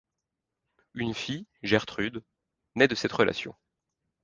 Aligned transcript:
Une 0.95 1.13
fille, 1.13 1.45
Gertrude, 1.61 2.23
naît 2.73 2.87
de 2.87 2.95
cette 2.95 3.11
relation. 3.11 3.53